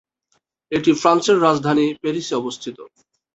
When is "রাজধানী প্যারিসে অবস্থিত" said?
1.41-2.77